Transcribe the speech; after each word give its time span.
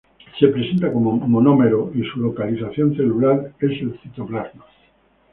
Se 0.39 0.47
presenta 0.47 0.91
como 0.91 1.11
monómero 1.15 1.91
y 1.93 2.01
su 2.05 2.21
localización 2.21 2.95
celular 2.97 3.53
es 3.59 3.83
el 3.83 3.99
citoplasma. 4.01 4.65